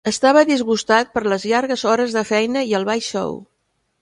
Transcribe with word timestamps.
Estava 0.09 0.41
disgustat 0.51 1.11
per 1.17 1.23
les 1.33 1.45
llargues 1.51 1.83
hores 1.93 2.17
de 2.19 2.25
feina 2.31 2.65
i 2.71 2.75
el 2.81 2.89
baix 2.93 3.13
sou. 3.19 3.39